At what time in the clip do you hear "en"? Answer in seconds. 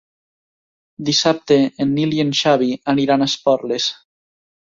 1.85-1.91, 2.25-2.33